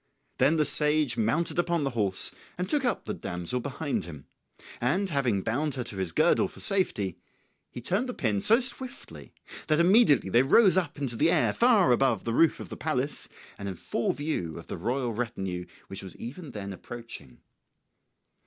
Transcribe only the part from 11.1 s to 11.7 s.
the air